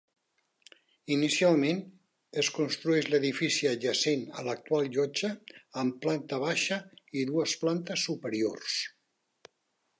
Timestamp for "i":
7.23-7.27